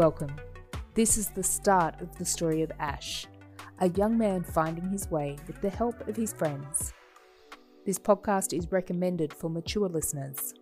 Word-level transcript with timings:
Welcome. 0.00 0.34
This 0.94 1.18
is 1.18 1.28
the 1.28 1.42
start 1.42 2.00
of 2.00 2.16
the 2.16 2.24
story 2.24 2.62
of 2.62 2.72
Ash, 2.78 3.26
a 3.80 3.90
young 3.90 4.16
man 4.16 4.42
finding 4.42 4.88
his 4.88 5.10
way 5.10 5.36
with 5.46 5.60
the 5.60 5.68
help 5.68 6.08
of 6.08 6.16
his 6.16 6.32
friends. 6.32 6.94
This 7.84 7.98
podcast 7.98 8.56
is 8.56 8.72
recommended 8.72 9.34
for 9.34 9.50
mature 9.50 9.90
listeners. 9.90 10.54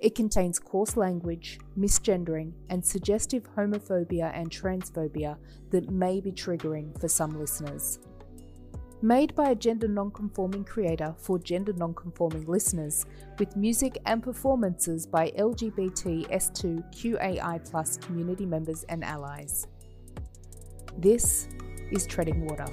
It 0.00 0.14
contains 0.14 0.58
coarse 0.58 0.96
language, 0.96 1.58
misgendering, 1.78 2.54
and 2.70 2.82
suggestive 2.82 3.46
homophobia 3.54 4.32
and 4.34 4.48
transphobia 4.48 5.36
that 5.68 5.90
may 5.90 6.22
be 6.22 6.32
triggering 6.32 6.98
for 6.98 7.08
some 7.08 7.38
listeners. 7.38 7.98
Made 9.04 9.34
by 9.34 9.50
a 9.50 9.54
gender 9.56 9.88
non-conforming 9.88 10.62
creator 10.62 11.12
for 11.18 11.36
gender 11.36 11.72
non-conforming 11.72 12.46
listeners, 12.46 13.04
with 13.36 13.56
music 13.56 13.98
and 14.06 14.22
performances 14.22 15.06
by 15.06 15.32
LGBT 15.36 16.30
S2QAI 16.30 18.00
community 18.00 18.46
members 18.46 18.84
and 18.88 19.02
allies. 19.02 19.66
This 20.96 21.48
is 21.90 22.06
Treading 22.06 22.46
Water. 22.46 22.68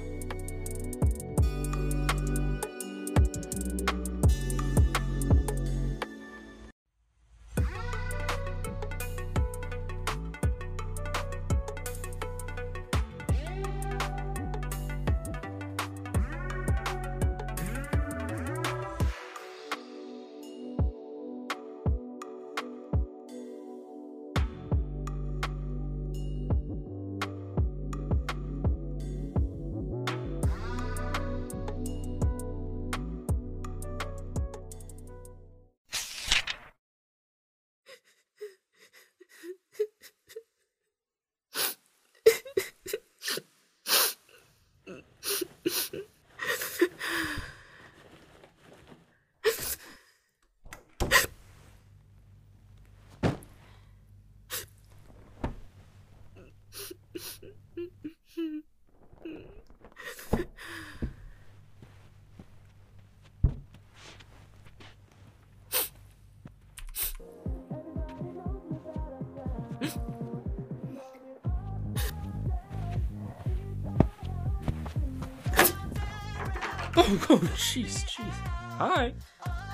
Oh, 76.96 77.26
oh, 77.30 77.38
jeez, 77.54 78.04
jeez. 78.06 78.32
Hi. 78.78 79.12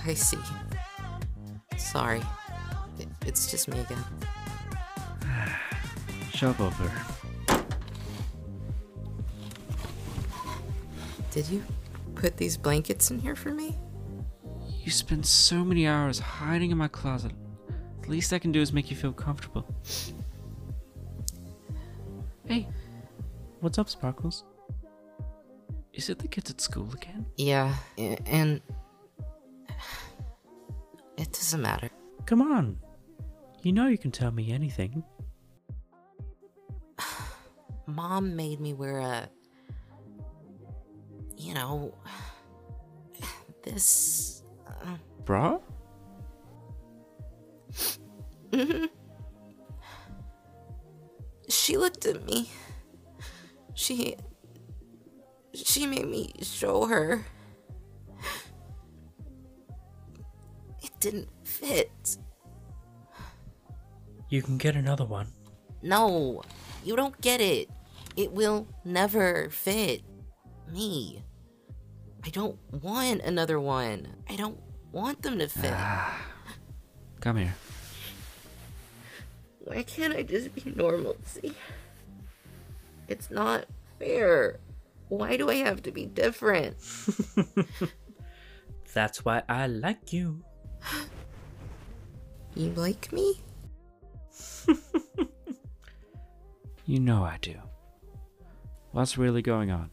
I 0.04 0.14
see. 0.14 0.38
Sorry. 1.76 2.20
It- 2.98 3.08
It's 3.26 3.50
just 3.50 3.68
me 3.68 3.80
again. 3.80 4.04
Shove 6.32 6.60
over. 6.60 6.92
Did 11.30 11.48
you 11.48 11.62
put 12.14 12.36
these 12.36 12.56
blankets 12.56 13.10
in 13.10 13.18
here 13.18 13.36
for 13.36 13.50
me? 13.52 13.76
You 14.82 14.90
spend 14.90 15.26
so 15.26 15.64
many 15.64 15.86
hours 15.86 16.18
hiding 16.18 16.70
in 16.70 16.78
my 16.78 16.88
closet. 16.88 17.32
The 18.02 18.08
least 18.10 18.32
I 18.32 18.38
can 18.38 18.52
do 18.52 18.60
is 18.60 18.72
make 18.72 18.90
you 18.90 18.96
feel 18.96 19.12
comfortable. 19.12 19.66
Hey, 22.46 22.68
what's 23.60 23.78
up, 23.78 23.88
Sparkles? 23.88 24.44
Is 25.96 26.10
it 26.10 26.18
the 26.18 26.28
kids 26.28 26.50
at 26.50 26.60
school 26.60 26.92
again? 26.92 27.24
Yeah, 27.38 27.74
and 27.96 28.60
it 31.16 31.32
doesn't 31.32 31.62
matter. 31.62 31.88
Come 32.26 32.42
on. 32.42 32.78
You 33.62 33.72
know 33.72 33.86
you 33.86 33.96
can 33.96 34.10
tell 34.10 34.30
me 34.30 34.52
anything. 34.52 35.02
Mom 37.86 38.36
made 38.36 38.60
me 38.60 38.74
wear 38.74 38.98
a 38.98 39.30
you 41.38 41.54
know 41.54 41.94
this 43.62 44.42
uh, 44.66 44.98
Bra? 45.24 45.58
she 51.48 51.78
looked 51.78 52.04
at 52.04 52.22
me. 52.26 52.50
She 53.74 54.16
she 55.64 55.86
made 55.86 56.08
me 56.08 56.32
show 56.42 56.86
her. 56.86 57.24
It 60.82 60.90
didn't 61.00 61.28
fit. 61.44 62.16
You 64.28 64.42
can 64.42 64.58
get 64.58 64.76
another 64.76 65.04
one. 65.04 65.28
No, 65.82 66.42
you 66.84 66.96
don't 66.96 67.20
get 67.20 67.40
it. 67.40 67.70
It 68.16 68.32
will 68.32 68.66
never 68.84 69.50
fit 69.50 70.02
me. 70.72 71.22
I 72.24 72.30
don't 72.30 72.58
want 72.82 73.20
another 73.22 73.60
one. 73.60 74.08
I 74.28 74.36
don't 74.36 74.58
want 74.90 75.22
them 75.22 75.38
to 75.38 75.48
fit. 75.48 75.72
Ah, 75.72 76.18
come 77.20 77.36
here. 77.36 77.54
Why 79.60 79.82
can't 79.82 80.14
I 80.14 80.22
just 80.22 80.54
be 80.54 80.72
normal? 80.74 81.16
See? 81.24 81.52
It's 83.08 83.30
not 83.30 83.66
fair. 83.98 84.58
Why 85.08 85.36
do 85.36 85.50
I 85.50 85.56
have 85.56 85.82
to 85.82 85.90
be 85.90 86.06
different? 86.06 86.76
That's 88.94 89.24
why 89.24 89.42
I 89.48 89.66
like 89.66 90.12
you. 90.12 90.42
You 92.54 92.72
like 92.72 93.12
me? 93.12 93.38
You 96.86 97.00
know 97.00 97.24
I 97.24 97.36
do. 97.42 97.56
What's 98.92 99.18
really 99.18 99.42
going 99.42 99.72
on? 99.72 99.90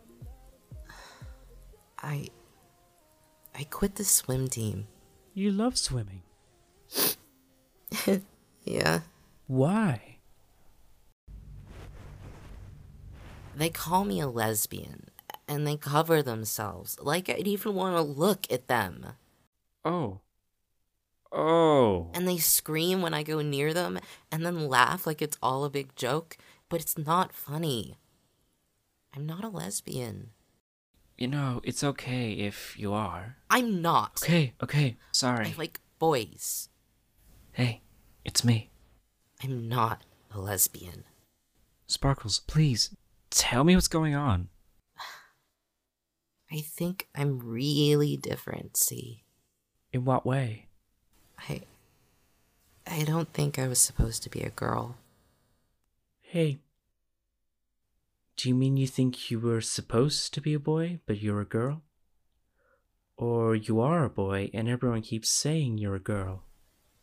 I. 2.02 2.28
I 3.56 3.64
quit 3.64 3.96
the 3.96 4.04
swim 4.04 4.48
team. 4.48 4.88
You 5.34 5.52
love 5.52 5.78
swimming. 5.78 6.22
Yeah. 8.66 9.02
Why? 9.48 10.13
They 13.56 13.70
call 13.70 14.06
me 14.06 14.20
a 14.20 14.28
lesbian, 14.28 15.10
and 15.48 15.68
they 15.68 15.78
cover 15.78 16.22
themselves 16.22 16.98
like 17.02 17.30
I'd 17.30 17.48
even 17.48 17.76
want 17.76 17.96
to 17.96 18.02
look 18.02 18.52
at 18.52 18.68
them. 18.68 19.14
Oh. 19.86 20.20
Oh. 21.32 22.12
And 22.14 22.28
they 22.28 22.38
scream 22.38 23.02
when 23.02 23.14
I 23.14 23.24
go 23.24 23.42
near 23.42 23.74
them 23.74 24.00
and 24.32 24.46
then 24.46 24.68
laugh 24.68 25.08
like 25.08 25.22
it's 25.22 25.38
all 25.42 25.66
a 25.66 25.70
big 25.70 25.96
joke, 25.96 26.38
but 26.70 26.80
it's 26.80 26.98
not 26.98 27.34
funny. 27.34 27.98
I'm 29.16 29.26
not 29.26 29.44
a 29.44 29.50
lesbian. 29.50 30.30
You 31.18 31.28
know, 31.28 31.62
it's 31.64 31.84
okay 31.84 32.34
if 32.34 32.78
you 32.78 32.94
are. 32.94 33.38
I'm 33.50 33.82
not. 33.82 34.22
Okay, 34.24 34.54
okay, 34.62 34.98
sorry. 35.12 35.48
I 35.48 35.54
like 35.58 35.80
boys. 36.00 36.70
Hey, 37.52 37.82
it's 38.26 38.44
me. 38.44 38.70
I'm 39.44 39.68
not 39.68 40.04
a 40.32 40.40
lesbian. 40.40 41.04
Sparkles, 41.86 42.40
please, 42.48 42.96
tell 43.34 43.64
me 43.64 43.76
what's 43.76 43.88
going 43.88 44.16
on. 44.16 44.50
I 46.52 46.62
think 46.62 47.08
I'm 47.16 47.40
really 47.40 48.16
different, 48.18 48.78
see. 48.78 49.24
In 49.92 50.06
what 50.06 50.26
way? 50.26 50.68
I 51.38 51.62
I 52.86 53.04
don't 53.04 53.32
think 53.34 53.58
I 53.58 53.68
was 53.68 53.80
supposed 53.80 54.24
to 54.24 54.30
be 54.30 54.42
a 54.42 54.50
girl. 54.50 54.98
Hey. 56.22 56.60
Do 58.36 58.50
you 58.50 58.56
mean 58.56 58.78
you 58.78 58.88
think 58.88 59.30
you 59.30 59.40
were 59.40 59.62
supposed 59.62 60.34
to 60.34 60.42
be 60.42 60.54
a 60.54 60.60
boy, 60.60 61.00
but 61.06 61.22
you're 61.22 61.40
a 61.42 61.46
girl? 61.46 61.84
Or 63.16 63.56
you 63.56 63.80
are 63.80 64.04
a 64.04 64.10
boy 64.10 64.50
and 64.54 64.68
everyone 64.68 65.04
keeps 65.04 65.30
saying 65.30 65.78
you're 65.78 65.96
a 65.96 66.00
girl? 66.00 66.44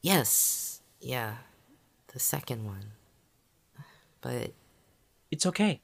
Yes. 0.02 0.82
Yeah. 1.00 1.36
The 2.08 2.18
second 2.18 2.64
one. 2.64 2.92
But 4.20 4.52
It's 5.30 5.46
okay. 5.46 5.80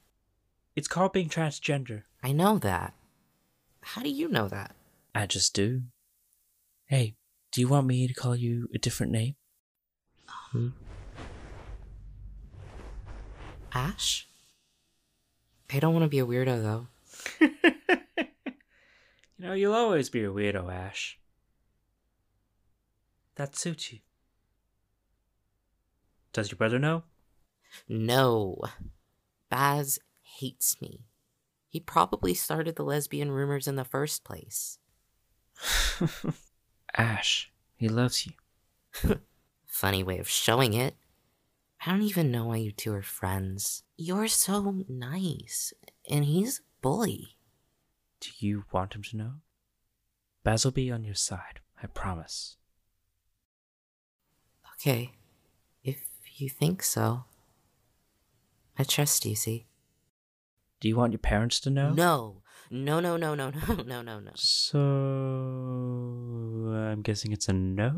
It's 0.77 0.87
called 0.87 1.11
being 1.11 1.27
transgender. 1.27 2.03
I 2.21 2.31
know 2.33 2.59
that. 2.59 2.93
How 3.81 4.03
do 4.03 4.09
you 4.09 4.27
know 4.27 4.47
that? 4.47 4.75
I 5.15 5.25
just 5.25 5.55
do. 5.55 5.81
Hey, 6.85 7.15
do 7.51 7.61
you 7.61 7.67
want 7.67 7.87
me 7.87 8.07
to 8.07 8.13
call 8.13 8.35
you 8.35 8.69
a 8.75 8.77
different 8.77 9.11
name? 9.11 9.33
Um, 10.53 10.75
Ash? 13.73 14.27
I 15.73 15.79
don't 15.79 15.93
want 15.93 16.03
to 16.03 16.09
be 16.09 16.19
a 16.19 16.27
weirdo, 16.27 16.61
though. 16.61 16.87
You 19.39 19.45
know, 19.45 19.53
you'll 19.53 19.75
always 19.75 20.09
be 20.09 20.23
a 20.23 20.29
weirdo, 20.29 20.73
Ash. 20.73 21.19
That 23.35 23.55
suits 23.55 23.93
you. 23.93 23.99
Does 26.33 26.49
your 26.49 26.57
brother 26.57 26.79
know? 26.79 27.03
No. 27.87 28.59
Baz 29.49 29.99
hates 30.39 30.81
me. 30.81 31.05
He 31.67 31.79
probably 31.79 32.33
started 32.33 32.75
the 32.75 32.83
lesbian 32.83 33.31
rumors 33.31 33.67
in 33.67 33.75
the 33.75 33.83
first 33.83 34.23
place. 34.23 34.79
Ash, 36.97 37.51
he 37.75 37.89
loves 37.89 38.25
you. 38.25 39.19
Funny 39.65 40.03
way 40.03 40.19
of 40.19 40.29
showing 40.29 40.73
it. 40.73 40.95
I 41.85 41.91
don't 41.91 42.01
even 42.01 42.31
know 42.31 42.45
why 42.45 42.57
you 42.57 42.71
two 42.71 42.93
are 42.93 43.01
friends. 43.01 43.83
You're 43.97 44.27
so 44.27 44.83
nice, 44.87 45.73
and 46.09 46.25
he's 46.25 46.59
a 46.59 46.61
bully. 46.81 47.37
Do 48.19 48.29
you 48.39 48.65
want 48.71 48.95
him 48.95 49.03
to 49.03 49.17
know? 49.17 49.33
Baz'll 50.43 50.69
will 50.69 50.75
be 50.75 50.91
on 50.91 51.03
your 51.03 51.15
side, 51.15 51.59
I 51.81 51.87
promise. 51.87 52.57
Okay, 54.75 55.13
if 55.83 55.97
you 56.35 56.49
think 56.49 56.81
so. 56.81 57.25
I 58.79 58.83
trust 58.83 59.25
you, 59.25 59.35
see? 59.35 59.65
Do 60.79 60.87
you 60.87 60.95
want 60.95 61.11
your 61.13 61.19
parents 61.19 61.59
to 61.61 61.69
know? 61.69 61.91
No. 61.91 62.41
No, 62.69 62.99
no, 62.99 63.17
no, 63.17 63.33
no, 63.33 63.49
no, 63.67 63.75
no, 63.83 64.01
no, 64.01 64.19
no. 64.19 64.31
So. 64.35 64.77
I'm 66.73 67.01
guessing 67.01 67.31
it's 67.31 67.47
a 67.47 67.53
no? 67.53 67.95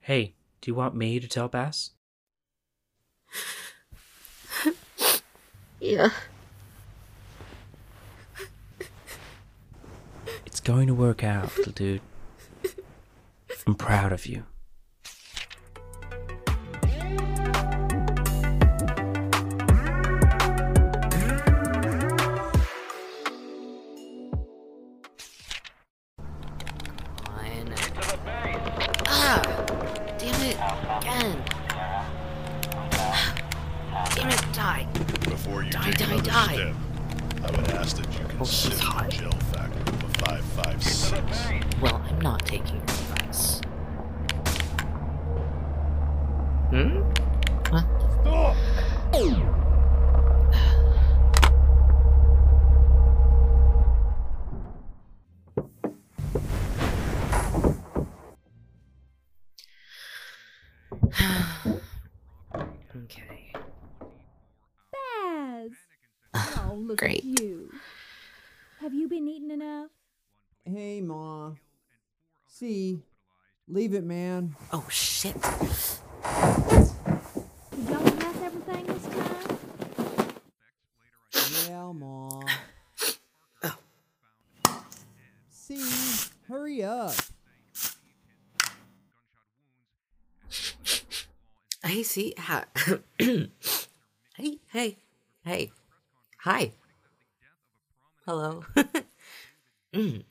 hey, 0.00 0.34
do 0.60 0.70
you 0.70 0.74
want 0.74 0.96
me 0.96 1.20
to 1.20 1.28
tell 1.28 1.48
Baz? 1.48 1.90
Yeah. 5.78 6.08
It's 10.46 10.60
going 10.60 10.86
to 10.86 10.94
work 10.94 11.22
out, 11.22 11.56
little 11.56 11.72
dude. 11.72 12.00
I'm 13.66 13.74
proud 13.74 14.12
of 14.12 14.26
you. 14.26 14.44
Before 35.46 35.62
you 35.62 35.70
Die, 35.70 35.84
take 35.92 35.98
die, 35.98 36.04
another 36.06 36.22
die. 36.22 36.54
step, 36.54 36.74
I 37.44 37.50
would 37.52 37.70
ask 37.70 37.96
that 37.98 38.12
you 38.18 38.24
Oh, 38.24 38.28
consider 38.38 38.76
hot. 38.82 39.10
the 39.12 39.16
gel 39.16 39.30
factor 39.30 39.78
of 39.92 40.02
a 40.02 40.08
556. 40.18 41.80
Well, 41.80 42.02
I'm 42.04 42.20
not 42.20 42.44
taking 42.44 42.74
your 42.74 42.82
advice. 42.82 43.60
Hmm? 46.70 47.02
Okay. 63.04 63.52
Baz! 66.66 66.72
Oh, 66.72 66.78
look 66.78 66.98
Great. 66.98 67.18
at 67.18 67.24
you. 67.24 67.72
Have 68.80 68.94
you 68.94 69.08
been 69.08 69.28
eating 69.28 69.50
enough? 69.50 69.90
Hey, 70.64 71.00
Ma. 71.00 71.52
See, 72.46 73.00
leave 73.68 73.94
it, 73.94 74.04
man. 74.04 74.56
Oh 74.72 74.86
shit. 74.90 75.34
Did 75.34 75.42
y'all 77.90 78.10
pass 78.10 78.36
everything 78.42 78.86
this 78.86 79.06
time? 79.14 79.58
Yeah, 81.68 81.92
Ma. 81.92 82.40
See, 85.50 86.28
hurry 86.48 86.82
up. 86.84 87.14
Hey, 91.84 92.02
C, 92.02 92.34
ha- 92.38 92.64
hey, 93.18 93.48
hey, 94.68 94.98
hey, 95.44 95.72
hi, 96.46 96.70
hello. 98.24 98.62
mm. 99.92 100.22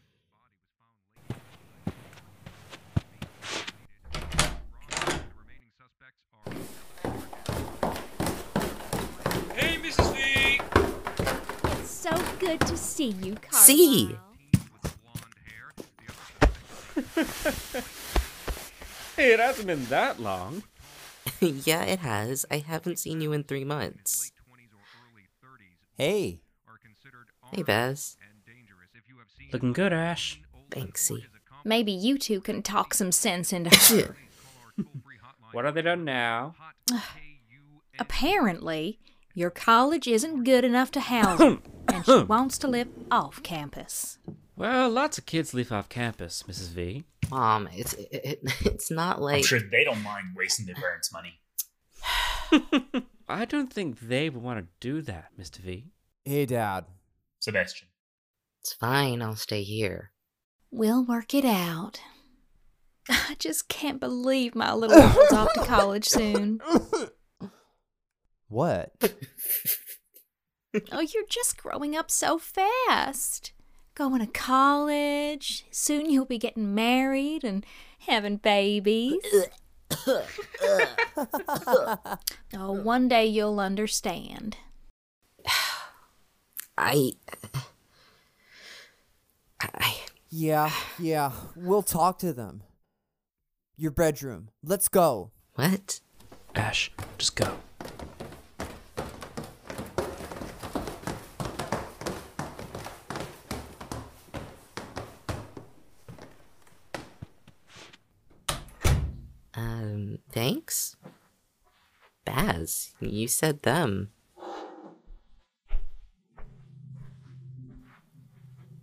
Hey, 9.56 9.78
Mrs. 9.84 10.16
V! 10.16 10.62
It's 11.66 11.90
so 11.90 12.12
good 12.40 12.62
to 12.62 12.78
see 12.78 13.10
you, 13.22 13.36
Carlisle. 13.36 13.66
See. 13.66 14.16
Hey, 19.18 19.32
it 19.32 19.40
hasn't 19.40 19.68
been 19.68 19.86
that 19.86 20.20
long. 20.20 20.64
yeah, 21.40 21.84
it 21.84 22.00
has. 22.00 22.46
I 22.52 22.58
haven't 22.58 23.00
seen 23.00 23.22
you 23.22 23.32
in 23.32 23.44
three 23.44 23.64
months. 23.64 24.34
Hey, 25.98 26.42
Hey, 27.52 27.64
Baz. 27.64 28.18
Looking 29.54 29.72
good, 29.72 29.94
Ash. 29.94 30.42
Thanksy. 30.72 31.26
Maybe 31.64 31.92
you 31.92 32.18
two 32.18 32.42
can 32.42 32.62
talk 32.62 32.94
some 32.94 33.12
sense 33.12 33.54
into 33.54 33.76
her. 33.96 34.16
What 35.52 35.64
have 35.64 35.76
they 35.76 35.84
done 35.84 36.04
now? 36.04 36.56
Apparently, 37.98 39.00
your 39.34 39.50
college 39.50 40.06
isn't 40.06 40.44
good 40.44 40.66
enough 40.66 40.92
to 40.92 41.00
house 41.00 41.40
her, 41.40 41.60
and 41.88 42.06
she 42.06 42.24
wants 42.24 42.58
to 42.58 42.68
live 42.68 42.90
off 43.10 43.42
campus. 43.42 44.18
Well, 44.58 44.90
lots 44.90 45.18
of 45.18 45.26
kids 45.26 45.54
live 45.54 45.72
off 45.72 45.88
campus, 45.88 46.44
Mrs. 46.44 46.72
V. 46.72 47.06
Mom, 47.30 47.70
it's 47.72 47.94
it, 47.94 48.42
it's 48.66 48.92
not 48.92 49.22
like. 49.22 49.36
I'm 49.36 49.40
like 49.40 49.46
sure 49.46 49.60
they 49.60 49.86
don't 49.86 50.04
mind 50.04 50.28
wasting 50.36 50.66
their 50.66 50.76
parents' 50.76 51.14
money. 51.14 51.40
I 53.28 53.46
don't 53.46 53.72
think 53.72 54.00
they 54.00 54.30
would 54.30 54.42
want 54.42 54.60
to 54.60 54.68
do 54.80 55.02
that, 55.04 55.32
Mr. 55.40 55.58
V. 55.58 55.92
hey, 56.24 56.46
Dad. 56.46 56.86
Sebastian. 57.40 57.88
it's 58.62 58.74
fine. 58.74 59.22
I'll 59.22 59.36
stay 59.36 59.64
here. 59.64 60.12
We'll 60.72 61.06
work 61.06 61.34
it 61.34 61.46
out. 61.46 62.02
I 63.10 63.36
just 63.40 63.68
can't 63.68 64.00
believe 64.00 64.56
my 64.56 64.74
little 64.74 65.00
one's 65.00 65.34
off 65.34 65.54
to 65.54 65.64
college 65.66 66.06
soon. 66.08 66.60
What? 68.48 68.92
Oh, 70.92 71.00
you're 71.00 71.26
just 71.28 71.58
growing 71.58 71.96
up 71.96 72.12
so 72.12 72.38
fast. 72.38 73.54
Going 73.96 74.20
to 74.20 74.28
college. 74.28 75.66
Soon 75.72 76.10
you'll 76.10 76.26
be 76.26 76.38
getting 76.38 76.76
married 76.76 77.44
and 77.44 77.66
having 78.00 78.38
babies. 78.38 79.18
oh, 82.54 82.72
one 82.72 83.08
day 83.08 83.26
you'll 83.26 83.60
understand. 83.60 84.58
I. 86.78 87.14
I. 89.62 89.98
Yeah, 90.30 90.72
yeah. 91.00 91.32
We'll 91.56 91.82
talk 91.82 92.20
to 92.20 92.34
them. 92.34 92.64
Your 93.78 93.92
bedroom. 93.92 94.50
Let's 94.64 94.88
go. 94.88 95.32
What? 95.56 96.02
Ash, 96.56 96.92
just 97.18 97.36
go. 97.36 97.56
Um, 109.54 110.20
thanks? 110.32 110.96
You 113.00 113.28
said 113.28 113.64
them. 113.64 114.12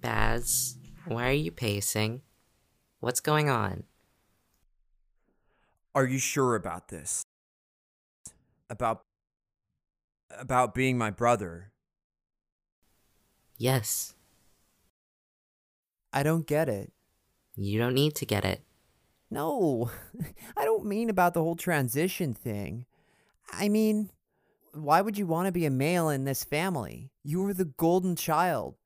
Baz, 0.01 0.77
why 1.07 1.29
are 1.29 1.33
you 1.33 1.51
pacing? 1.51 2.23
What's 3.01 3.21
going 3.21 3.49
on? 3.49 3.85
Are 5.95 6.07
you 6.07 6.19
sure 6.19 6.55
about 6.55 6.89
this? 6.89 7.23
About. 8.71 9.03
about 10.31 10.75
being 10.75 10.97
my 10.99 11.11
brother? 11.11 11.73
Yes, 13.59 14.15
I 16.13 16.23
don't 16.23 16.47
get 16.47 16.69
it. 16.69 16.93
you 17.55 17.79
don't 17.79 17.95
need 17.95 18.15
to 18.17 18.27
get 18.27 18.45
it. 18.45 18.63
No, 19.31 19.91
I 20.57 20.65
don't 20.65 20.85
mean 20.85 21.09
about 21.11 21.35
the 21.35 21.43
whole 21.43 21.55
transition 21.57 22.35
thing. 22.35 22.87
I 23.51 23.69
mean, 23.69 24.11
why 24.75 25.01
would 25.01 25.19
you 25.19 25.27
want 25.27 25.47
to 25.47 25.53
be 25.53 25.67
a 25.67 25.71
male 25.71 26.09
in 26.09 26.25
this 26.25 26.45
family? 26.45 27.11
You 27.23 27.43
were 27.43 27.55
the 27.55 27.65
golden 27.65 28.17
child. 28.17 28.77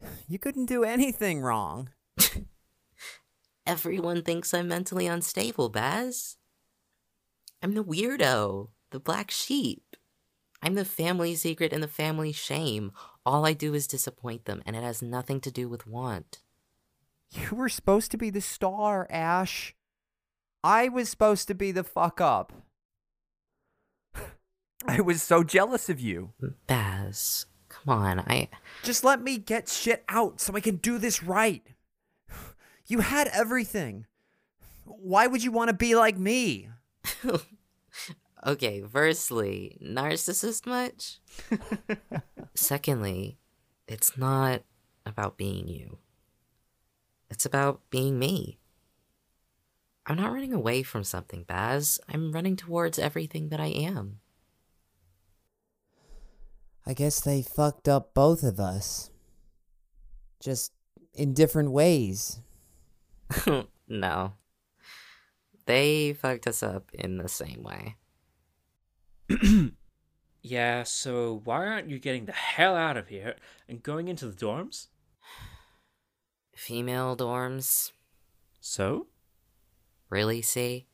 You 0.28 0.38
couldn't 0.38 0.66
do 0.66 0.82
anything 0.82 1.42
wrong. 1.42 1.90
Everyone 3.66 4.22
thinks 4.22 4.52
I'm 4.52 4.66
mentally 4.68 5.06
unstable, 5.06 5.68
Baz. 5.68 6.36
I'm 7.62 7.74
the 7.74 7.84
weirdo, 7.84 8.70
the 8.90 8.98
black 8.98 9.30
sheep. 9.30 9.96
I'm 10.60 10.74
the 10.74 10.84
family 10.84 11.36
secret 11.36 11.72
and 11.72 11.82
the 11.82 11.88
family 11.88 12.32
shame. 12.32 12.92
All 13.24 13.46
I 13.46 13.52
do 13.52 13.74
is 13.74 13.86
disappoint 13.86 14.46
them, 14.46 14.62
and 14.66 14.74
it 14.74 14.82
has 14.82 15.02
nothing 15.02 15.40
to 15.42 15.52
do 15.52 15.68
with 15.68 15.86
want. 15.86 16.40
You 17.30 17.54
were 17.56 17.68
supposed 17.68 18.10
to 18.10 18.16
be 18.16 18.30
the 18.30 18.40
star, 18.40 19.06
Ash. 19.10 19.74
I 20.64 20.88
was 20.88 21.08
supposed 21.08 21.48
to 21.48 21.54
be 21.54 21.72
the 21.72 21.84
fuck 21.84 22.20
up. 22.20 22.52
I 24.86 25.00
was 25.00 25.22
so 25.22 25.42
jealous 25.42 25.88
of 25.88 26.00
you. 26.00 26.32
Baz, 26.66 27.46
come 27.68 27.94
on, 27.94 28.20
I. 28.20 28.48
Just 28.82 29.04
let 29.04 29.22
me 29.22 29.38
get 29.38 29.68
shit 29.68 30.04
out 30.08 30.40
so 30.40 30.54
I 30.54 30.60
can 30.60 30.76
do 30.76 30.98
this 30.98 31.22
right. 31.22 31.62
You 32.86 33.00
had 33.00 33.28
everything. 33.28 34.06
Why 34.84 35.26
would 35.26 35.44
you 35.44 35.52
want 35.52 35.68
to 35.68 35.74
be 35.74 35.94
like 35.94 36.18
me? 36.18 36.68
okay, 38.46 38.82
firstly, 38.82 39.78
narcissist 39.82 40.66
much? 40.66 41.20
Secondly, 42.54 43.38
it's 43.86 44.18
not 44.18 44.62
about 45.06 45.36
being 45.36 45.68
you, 45.68 45.98
it's 47.30 47.46
about 47.46 47.80
being 47.90 48.18
me. 48.18 48.58
I'm 50.04 50.16
not 50.16 50.32
running 50.32 50.52
away 50.52 50.82
from 50.82 51.04
something, 51.04 51.44
Baz. 51.44 52.00
I'm 52.12 52.32
running 52.32 52.56
towards 52.56 52.98
everything 52.98 53.50
that 53.50 53.60
I 53.60 53.68
am. 53.68 54.18
I 56.86 56.94
guess 56.94 57.20
they 57.20 57.42
fucked 57.42 57.88
up 57.88 58.14
both 58.14 58.42
of 58.42 58.58
us. 58.58 59.10
Just 60.40 60.72
in 61.14 61.34
different 61.34 61.70
ways. 61.70 62.40
no. 63.88 64.32
They 65.66 66.12
fucked 66.12 66.46
us 66.46 66.62
up 66.62 66.90
in 66.92 67.18
the 67.18 67.28
same 67.28 67.62
way. 67.62 67.96
Yeah, 70.42 70.82
so 70.82 71.40
why 71.44 71.66
aren't 71.66 71.88
you 71.88 72.00
getting 72.00 72.26
the 72.26 72.32
hell 72.32 72.74
out 72.74 72.96
of 72.96 73.06
here 73.06 73.36
and 73.68 73.80
going 73.80 74.08
into 74.08 74.26
the 74.26 74.34
dorms? 74.34 74.88
Female 76.56 77.16
dorms? 77.16 77.92
So? 78.60 79.06
Really, 80.10 80.42
see? 80.42 80.88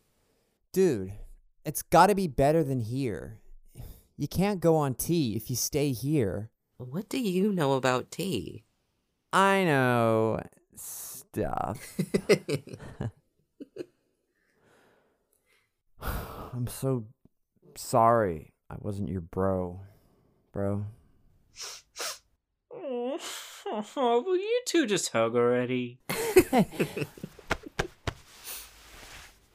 Dude, 0.72 1.14
it's 1.64 1.80
gotta 1.80 2.14
be 2.14 2.26
better 2.26 2.62
than 2.62 2.80
here. 2.80 3.38
You 4.20 4.26
can't 4.26 4.58
go 4.58 4.74
on 4.74 4.96
T 4.96 5.36
if 5.36 5.48
you 5.48 5.54
stay 5.54 5.92
here. 5.92 6.50
What 6.76 7.08
do 7.08 7.20
you 7.20 7.52
know 7.52 7.74
about 7.74 8.10
T? 8.10 8.64
I 9.32 9.62
know 9.62 10.42
stuff. 10.74 11.96
I'm 16.52 16.66
so 16.66 17.04
sorry 17.76 18.52
I 18.68 18.74
wasn't 18.80 19.08
your 19.08 19.20
bro. 19.20 19.82
Bro. 20.52 20.86
Oh, 22.74 23.20
will 23.96 24.36
you 24.36 24.62
two 24.66 24.84
just 24.84 25.12
hug 25.12 25.36
already? 25.36 26.00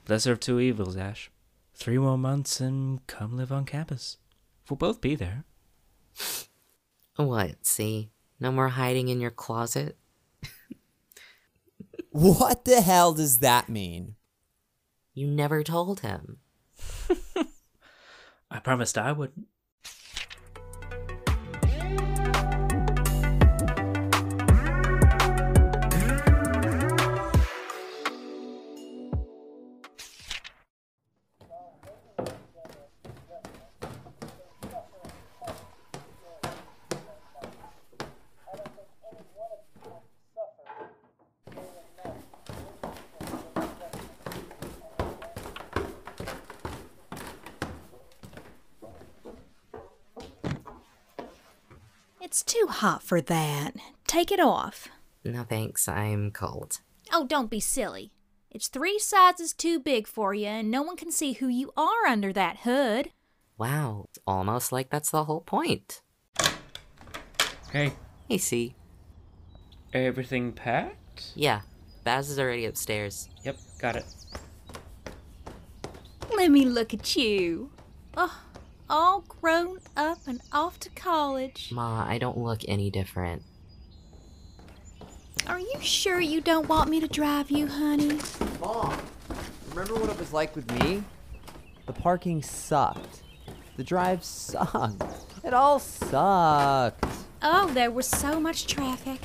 Lesser 0.08 0.32
of 0.32 0.40
two 0.40 0.62
evils, 0.62 0.96
Ash. 0.96 1.30
Three 1.76 1.98
more 1.98 2.18
months 2.18 2.62
and 2.62 3.06
come 3.08 3.36
live 3.36 3.52
on 3.52 3.66
campus. 3.66 4.20
We'll 4.74 4.92
both 4.92 5.02
be 5.02 5.14
there. 5.14 5.46
What, 7.16 7.64
C? 7.64 8.10
No 8.40 8.52
more 8.52 8.70
hiding 8.70 9.08
in 9.08 9.22
your 9.22 9.30
closet? 9.30 10.00
What 12.10 12.66
the 12.66 12.82
hell 12.82 13.14
does 13.14 13.38
that 13.40 13.70
mean? 13.70 14.16
You 15.14 15.28
never 15.28 15.62
told 15.62 16.00
him. 16.00 16.38
I 18.50 18.58
promised 18.64 18.98
I 18.98 19.12
wouldn't. 19.12 19.46
For 53.14 53.22
that. 53.22 53.76
Take 54.08 54.32
it 54.32 54.40
off. 54.40 54.88
No 55.24 55.44
thanks, 55.44 55.88
I'm 55.88 56.32
cold. 56.32 56.80
Oh, 57.12 57.28
don't 57.28 57.48
be 57.52 57.60
silly. 57.60 58.12
It's 58.50 58.68
three 58.68 58.98
sizes 58.98 59.54
too 59.54 59.80
big 59.80 60.08
for 60.08 60.34
you, 60.34 60.48
and 60.48 60.72
no 60.72 60.82
one 60.82 60.98
can 60.98 61.12
see 61.12 61.34
who 61.34 61.48
you 61.48 61.72
are 61.78 62.08
under 62.08 62.34
that 62.34 62.62
hood. 62.62 63.12
Wow, 63.56 64.06
it's 64.10 64.18
almost 64.26 64.72
like 64.72 64.90
that's 64.90 65.12
the 65.12 65.26
whole 65.26 65.42
point. 65.42 66.02
Hey, 67.72 67.94
Hey, 68.28 68.40
C? 68.40 68.74
everything 69.94 70.52
packed? 70.52 71.34
Yeah, 71.36 71.62
Baz 72.04 72.32
is 72.32 72.40
already 72.40 72.66
upstairs. 72.66 73.30
Yep, 73.44 73.58
got 73.78 73.96
it. 73.96 74.06
Let 76.36 76.50
me 76.50 76.66
look 76.66 76.96
at 76.96 77.16
you. 77.16 77.70
Oh, 78.18 78.42
all 78.94 79.22
grown 79.22 79.80
up 79.98 80.20
and 80.28 80.40
off 80.52 80.80
to 80.80 80.90
college. 80.92 81.72
Ma, 81.74 82.06
I 82.08 82.20
don't 82.20 82.38
look 82.38 82.62
any 82.68 82.92
different. 82.92 83.42
Are 85.48 85.60
you 85.60 85.82
sure 85.82 86.22
you 86.22 86.40
don't 86.40 86.70
want 86.70 86.92
me 86.92 87.00
to 87.00 87.08
drive 87.08 87.50
you, 87.50 87.66
honey? 87.66 88.20
Mom, 88.62 88.96
remember 89.72 89.96
what 89.96 90.12
it 90.12 90.20
was 90.20 90.32
like 90.32 90.56
with 90.56 90.72
me? 90.80 91.04
The 91.88 91.94
parking 91.94 92.44
sucked. 92.44 93.24
The 93.78 93.84
drive 93.84 94.24
sucked. 94.24 95.02
It 95.44 95.56
all 95.56 95.80
sucked. 95.80 97.04
Oh, 97.42 97.72
there 97.74 97.90
was 97.90 98.06
so 98.06 98.40
much 98.40 98.68
traffic. 98.68 99.20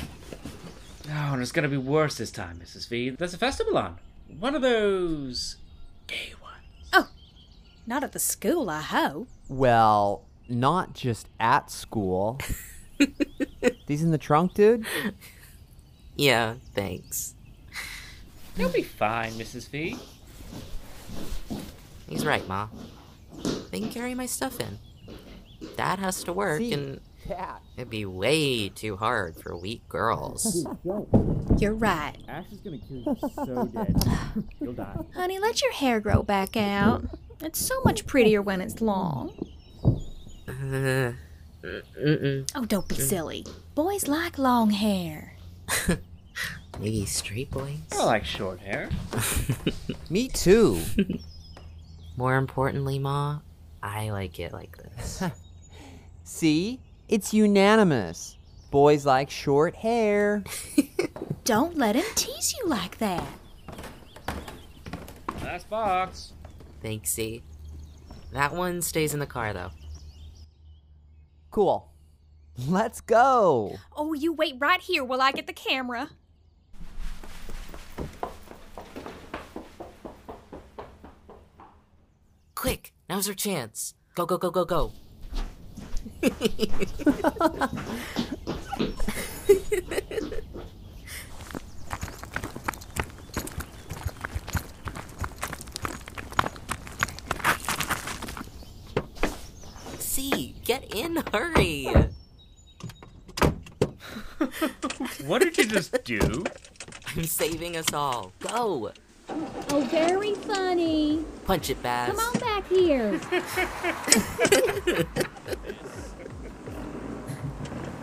Oh, 1.11 1.35
and 1.35 1.43
it's 1.43 1.53
gonna 1.53 1.69
be 1.69 1.77
worse 1.77 2.17
this 2.17 2.31
time, 2.31 2.59
Mrs. 2.65 2.89
V. 2.89 3.11
There's 3.11 3.35
a 3.35 3.39
festival 3.39 3.77
on. 3.77 3.99
One 4.39 4.55
of 4.55 4.63
those 4.63 5.57
gay 6.07 6.33
ones. 6.33 6.38
Not 7.89 8.05
at 8.05 8.13
the 8.13 8.19
school, 8.19 8.69
I 8.71 8.83
hope. 8.83 9.29
Well, 9.49 10.27
not 10.49 10.95
just 10.95 11.27
at 11.41 11.71
school. 11.71 12.39
These 13.87 14.03
in 14.03 14.11
the 14.11 14.19
trunk, 14.19 14.55
dude? 14.55 14.85
Yeah, 16.17 16.55
thanks. 16.75 17.35
You'll 18.57 18.69
be 18.71 18.83
fine, 18.83 19.33
Mrs. 19.33 19.69
V. 19.71 19.97
He's 22.09 22.27
right, 22.27 22.47
Ma. 22.47 22.69
They 23.71 23.81
can 23.81 23.91
carry 23.91 24.15
my 24.15 24.27
stuff 24.27 24.61
in. 24.61 24.79
Dad 25.77 25.99
has 25.99 26.23
to 26.25 26.33
work, 26.33 26.59
See, 26.59 26.73
and 26.73 27.01
Cat. 27.27 27.63
it'd 27.77 27.91
be 27.91 28.05
way 28.05 28.69
too 28.69 28.97
hard 28.97 29.37
for 29.37 29.57
weak 29.57 29.89
girls. 29.89 30.67
You're 31.59 31.75
right. 31.75 32.17
Ash 32.27 32.47
is 32.53 32.59
gonna 32.61 32.79
kill 32.79 32.99
you 32.99 33.17
so 33.35 33.67
dead. 33.67 33.97
You'll 34.61 34.73
die. 34.73 34.97
Honey, 35.15 35.39
let 35.39 35.63
your 35.63 35.73
hair 35.73 36.01
grow 36.01 36.23
back 36.23 36.57
out. 36.57 37.05
It's 37.41 37.61
so 37.61 37.81
much 37.85 38.07
prettier 38.07 38.43
when 38.43 38.61
it's 38.61 38.81
long. 38.81 39.33
Uh, 40.49 41.13
mm-mm. 41.63 42.51
Oh, 42.55 42.65
don't 42.65 42.89
be 42.89 42.97
silly. 42.97 43.47
Boys 43.75 44.09
like 44.09 44.39
long 44.39 44.71
hair. 44.71 45.37
Maybe 46.81 47.05
straight 47.07 47.51
boys? 47.51 47.79
I 47.93 48.05
like 48.05 48.25
short 48.25 48.61
hair. 48.61 48.89
Me 50.11 50.29
too. 50.29 50.81
More 52.17 52.37
importantly, 52.37 52.99
Ma, 52.99 53.41
I 53.83 54.11
like 54.11 54.39
it 54.41 54.53
like 54.53 54.77
this. 54.77 55.23
See? 56.25 56.81
It's 57.09 57.33
unanimous. 57.33 58.37
Boys 58.71 59.07
like 59.07 59.31
short 59.31 59.77
hair. 59.77 60.45
Don't 61.45 61.77
let 61.77 61.97
him 61.97 62.05
tease 62.15 62.55
you 62.59 62.69
like 62.69 62.99
that. 62.99 63.25
Last 65.43 65.71
box. 65.71 66.33
Thanks, 66.83 67.11
C. 67.11 67.43
That 68.33 68.55
one 68.55 68.83
stays 68.83 69.15
in 69.15 69.21
the 69.21 69.27
car, 69.27 69.53
though. 69.53 69.71
Cool. 71.51 71.91
Let's 72.67 73.01
go. 73.01 73.79
Oh, 73.97 74.13
you 74.13 74.33
wait 74.33 74.57
right 74.59 74.81
here 74.81 75.05
while 75.05 75.23
I 75.23 75.33
get 75.33 75.47
the 75.47 75.53
camera. 75.53 76.11
Quick, 82.55 82.93
now's 83.09 83.29
our 83.29 83.35
chance. 83.35 83.95
Go, 84.17 84.27
go, 84.27 84.37
go, 84.37 84.51
go, 84.51 84.65
go. 84.65 84.93
C, 100.01 100.57
get 100.79 100.95
in, 100.95 101.17
hurry. 101.33 101.89
What 105.27 105.43
did 105.43 105.59
you 105.59 105.67
just 105.67 106.05
do? 106.05 106.45
I'm 107.17 107.25
saving 107.25 107.77
us 107.77 107.93
all. 107.93 108.31
Go. 108.39 108.93
Oh, 109.29 109.89
very 109.91 110.35
funny. 110.35 111.25
Punch 111.45 111.71
it, 111.71 111.83
Baz. 111.83 112.15
Come 112.15 112.21
on 112.21 112.35
back 112.39 112.69
here. 112.69 113.19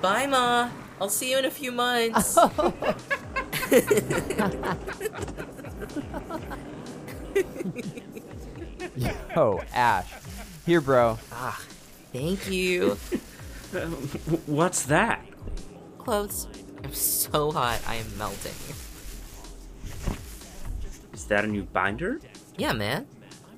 Bye, 0.01 0.27
Ma. 0.27 0.69
I'll 0.99 1.07
see 1.07 1.31
you 1.31 1.37
in 1.37 1.45
a 1.45 1.51
few 1.51 1.71
months. 1.71 2.35
Yo, 9.35 9.63
Ash. 9.73 10.11
Here, 10.65 10.81
bro. 10.81 11.17
Ah. 11.31 11.61
Thank 12.15 12.49
you. 12.49 12.91
What's 14.45 14.83
that? 14.83 15.25
Clothes. 15.97 16.47
I'm 16.81 16.93
so 16.93 17.51
hot. 17.51 17.81
I 17.85 17.95
am 17.95 18.17
melting. 18.17 18.53
Is 21.13 21.25
that 21.25 21.43
a 21.43 21.47
new 21.47 21.63
binder? 21.63 22.21
Yeah, 22.57 22.71
man. 22.71 23.05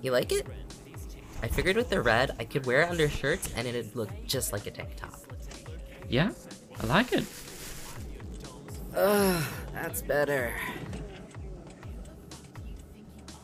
You 0.01 0.11
like 0.11 0.31
it? 0.31 0.47
I 1.43 1.47
figured 1.47 1.75
with 1.75 1.91
the 1.91 2.01
red, 2.01 2.35
I 2.39 2.45
could 2.45 2.65
wear 2.65 2.81
it 2.81 2.89
under 2.89 3.07
shirts 3.07 3.53
and 3.55 3.67
it'd 3.67 3.95
look 3.95 4.09
just 4.25 4.51
like 4.51 4.65
a 4.65 4.71
tank 4.71 4.95
top. 4.95 5.13
Yeah, 6.09 6.31
I 6.81 6.85
like 6.87 7.13
it. 7.13 7.25
Ugh, 8.95 9.43
that's 9.71 10.01
better. 10.01 10.51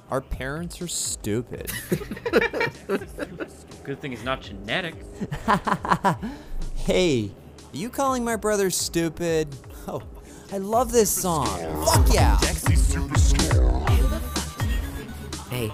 Our 0.09 0.21
parents 0.21 0.81
are 0.81 0.87
stupid. 0.87 1.71
Good 3.83 3.99
thing 3.99 4.13
it's 4.13 4.23
not 4.23 4.41
genetic. 4.41 4.95
hey, 6.75 7.31
are 7.73 7.77
you 7.77 7.89
calling 7.89 8.23
my 8.23 8.35
brother 8.37 8.69
stupid? 8.69 9.53
Oh, 9.87 10.01
I 10.51 10.57
love 10.57 10.91
this 10.91 11.09
song. 11.09 11.47
Fuck 11.85 12.13
yeah! 12.13 12.37
Hey, 15.49 15.71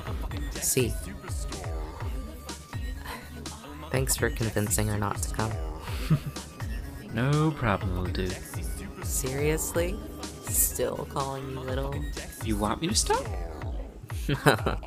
C. 0.54 0.92
Thanks 3.92 4.16
for 4.16 4.30
convincing 4.30 4.88
her 4.88 4.98
not 4.98 5.22
to 5.22 5.34
come. 5.34 5.52
No 7.12 7.50
problem, 7.52 7.98
little 7.98 8.14
dude. 8.14 8.38
Seriously? 9.04 9.98
Still 10.44 11.08
calling 11.10 11.56
me 11.56 11.62
little? 11.62 11.96
You 12.46 12.56
want 12.56 12.82
me 12.82 12.88
to 12.88 12.96
stop? 12.96 13.26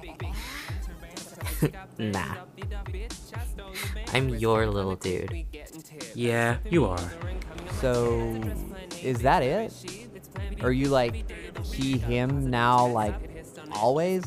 Nah. 1.99 2.37
I'm 4.13 4.29
your 4.31 4.67
little 4.67 4.97
dude. 4.97 5.47
Yeah, 6.15 6.59
you 6.71 6.85
are. 6.87 7.13
So, 7.81 8.41
is 9.03 9.21
that 9.21 9.43
it? 9.43 9.73
Are 10.63 10.73
you 10.73 10.89
like 10.89 11.31
he, 11.65 11.99
him 11.99 12.51
now, 12.51 12.87
like 12.87 13.15
always? 13.73 14.25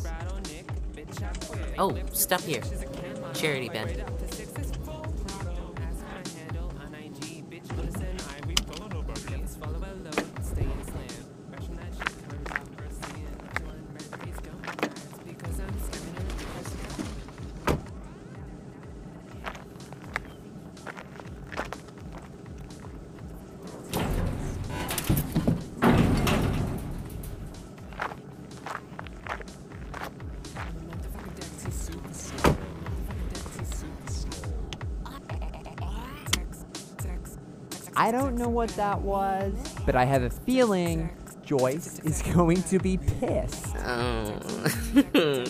Oh, 1.77 1.98
stop 2.12 2.42
here. 2.42 2.62
Charity 3.33 3.70
bin. 3.70 4.03
Don't 38.16 38.36
know 38.36 38.48
what 38.48 38.70
that 38.72 39.01
was, 39.01 39.54
but 39.86 39.96
I 39.96 40.06
have 40.06 40.24
a 40.24 40.30
feeling 40.30 41.10
Joyce 41.44 42.00
is 42.00 42.22
going 42.34 42.64
to 42.64 42.80
be 42.80 42.98
pissed. 42.98 43.75
Oh. 43.86 44.40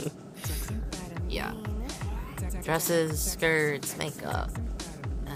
yeah. 1.29 1.53
Dresses, 2.63 3.21
skirts, 3.21 3.95
makeup. 3.97 4.49
Uh, 5.27 5.31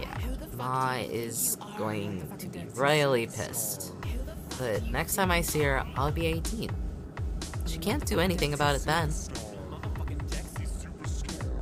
yeah. 0.00 0.18
Ma 0.56 0.94
is 0.96 1.58
going 1.76 2.26
to 2.38 2.46
be 2.46 2.64
royally 2.74 3.26
pissed. 3.26 3.92
But 4.58 4.86
next 4.86 5.14
time 5.14 5.30
I 5.30 5.42
see 5.42 5.62
her, 5.62 5.84
I'll 5.96 6.10
be 6.10 6.26
18. 6.26 6.70
She 7.66 7.78
can't 7.78 8.06
do 8.06 8.18
anything 8.18 8.54
about 8.54 8.74
it 8.74 8.82
then. 8.82 9.12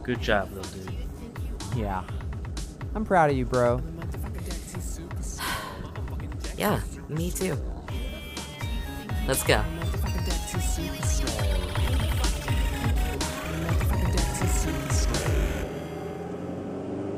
Good 0.05 0.21
job, 0.21 0.53
little 0.53 0.81
dude. 0.81 0.95
Yeah. 1.77 2.05
I'm 2.95 3.05
proud 3.05 3.31
of 3.31 3.37
you, 3.37 3.45
bro. 3.45 3.83
Yeah, 6.57 6.81
me 7.09 7.31
too. 7.31 7.57
Let's 9.27 9.43
go. 9.43 9.63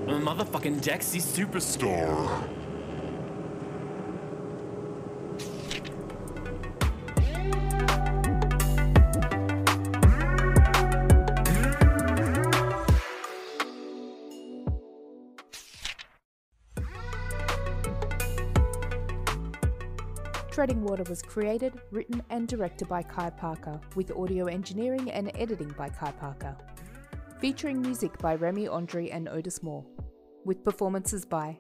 Motherfucking 0.07 0.81
Dexi 0.81 1.21
Superstar. 1.21 2.66
Treading 20.67 20.83
Water 20.83 21.05
was 21.09 21.23
created, 21.23 21.75
written, 21.93 22.21
and 22.29 22.49
directed 22.49 22.89
by 22.89 23.01
Kai 23.01 23.31
Parker, 23.31 23.81
with 23.95 24.11
audio 24.11 24.47
engineering 24.47 25.13
and 25.13 25.31
editing 25.37 25.73
by 25.79 25.89
Kai 25.89 26.11
Parker. 26.11 26.57
Featuring 27.39 27.81
music 27.81 28.19
by 28.19 28.35
Remy 28.35 28.67
Ondrey 28.67 29.15
and 29.15 29.29
Odus 29.29 29.63
Moore, 29.63 29.87
with 30.45 30.65
performances 30.65 31.25
by 31.25 31.57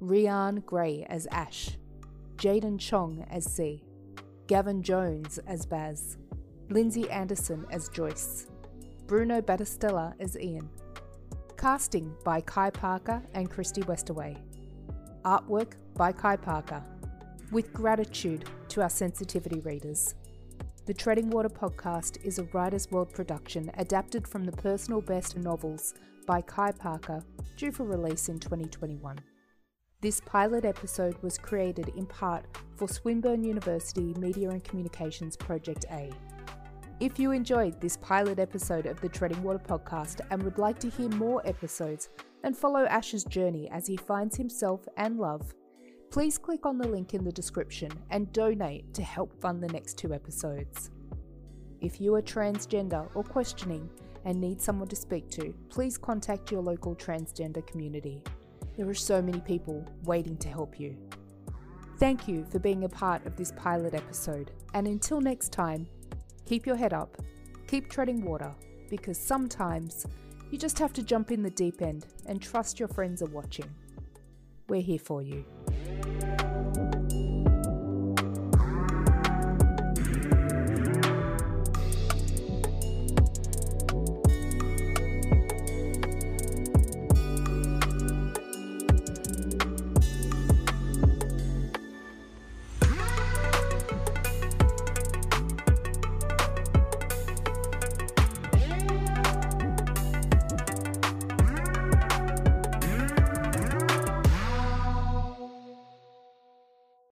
Rian 0.00 0.66
Grey 0.66 1.06
as 1.08 1.28
Ash, 1.30 1.78
Jaidyn 2.34 2.80
Chong 2.80 3.24
as 3.30 3.44
C, 3.44 3.84
Gavin 4.48 4.82
Jones 4.82 5.38
as 5.46 5.64
Baz, 5.64 6.18
Lindsay 6.68 7.08
Anderson 7.10 7.64
as 7.70 7.88
Joyce, 7.90 8.48
Bruno 9.06 9.40
Batistela 9.40 10.14
as 10.18 10.36
Ian. 10.36 10.68
Casting 11.56 12.12
by 12.24 12.40
Kai 12.40 12.70
Parker 12.70 13.22
and 13.34 13.48
Kristy 13.48 13.84
Westaway. 13.84 14.36
Artwork 15.24 15.74
by 15.94 16.10
Kai 16.10 16.34
Parker 16.34 16.82
with 17.52 17.72
gratitude 17.74 18.48
to 18.68 18.82
our 18.82 18.88
sensitivity 18.88 19.60
readers. 19.60 20.14
The 20.86 20.94
Treading 20.94 21.30
Water 21.30 21.50
podcast 21.50 22.24
is 22.24 22.38
a 22.38 22.44
Writer's 22.52 22.90
World 22.90 23.12
production 23.12 23.70
adapted 23.76 24.26
from 24.26 24.44
the 24.44 24.52
Personal 24.52 25.00
Best 25.00 25.36
novels 25.36 25.94
by 26.26 26.40
Kai 26.40 26.72
Parker, 26.72 27.22
due 27.56 27.70
for 27.70 27.84
release 27.84 28.28
in 28.28 28.40
2021. 28.40 29.18
This 30.00 30.20
pilot 30.24 30.64
episode 30.64 31.16
was 31.22 31.38
created 31.38 31.92
in 31.96 32.06
part 32.06 32.46
for 32.74 32.88
Swinburne 32.88 33.44
University 33.44 34.14
Media 34.14 34.50
and 34.50 34.64
Communications 34.64 35.36
Project 35.36 35.84
A. 35.92 36.10
If 36.98 37.18
you 37.18 37.32
enjoyed 37.32 37.80
this 37.80 37.98
pilot 37.98 38.38
episode 38.38 38.86
of 38.86 39.00
the 39.00 39.08
Treading 39.08 39.42
Water 39.42 39.60
podcast 39.60 40.20
and 40.30 40.42
would 40.42 40.58
like 40.58 40.78
to 40.80 40.90
hear 40.90 41.08
more 41.10 41.46
episodes 41.46 42.08
and 42.42 42.56
follow 42.56 42.86
Ash's 42.86 43.24
journey 43.24 43.68
as 43.70 43.86
he 43.86 43.96
finds 43.96 44.36
himself 44.36 44.86
and 44.96 45.18
love, 45.18 45.54
please 46.12 46.36
click 46.36 46.66
on 46.66 46.76
the 46.76 46.86
link 46.86 47.14
in 47.14 47.24
the 47.24 47.32
description 47.32 47.90
and 48.10 48.30
donate 48.34 48.92
to 48.92 49.02
help 49.02 49.32
fund 49.40 49.62
the 49.62 49.72
next 49.72 49.96
two 49.96 50.12
episodes. 50.12 50.90
If 51.80 52.02
you 52.02 52.14
are 52.14 52.20
transgender 52.20 53.08
or 53.14 53.24
questioning 53.24 53.88
and 54.26 54.38
need 54.38 54.60
someone 54.60 54.88
to 54.88 54.94
speak 54.94 55.30
to, 55.30 55.54
please 55.70 55.96
contact 55.96 56.52
your 56.52 56.60
local 56.60 56.94
transgender 56.94 57.66
community. 57.66 58.22
There 58.76 58.86
are 58.86 58.94
so 58.94 59.22
many 59.22 59.40
people 59.40 59.86
waiting 60.04 60.36
to 60.36 60.50
help 60.50 60.78
you. 60.78 60.98
Thank 61.98 62.28
you 62.28 62.44
for 62.44 62.58
being 62.58 62.84
a 62.84 62.90
part 62.90 63.24
of 63.24 63.34
this 63.34 63.52
pilot 63.52 63.94
episode, 63.94 64.50
and 64.74 64.86
until 64.86 65.18
next 65.18 65.50
time, 65.50 65.88
keep 66.44 66.66
your 66.66 66.76
head 66.76 66.92
up, 66.92 67.16
keep 67.66 67.88
treading 67.88 68.22
water, 68.22 68.54
because 68.90 69.16
sometimes 69.16 70.04
You 70.52 70.58
just 70.58 70.78
have 70.80 70.92
to 70.92 71.02
jump 71.02 71.30
in 71.30 71.42
the 71.42 71.48
deep 71.48 71.80
end 71.80 72.04
and 72.26 72.40
trust 72.40 72.78
your 72.78 72.88
friends 72.88 73.22
are 73.22 73.30
watching. 73.30 73.64
We're 74.68 74.82
here 74.82 74.98
for 74.98 75.22
you 75.22 75.46
thank 76.00 76.06
you 76.06 76.21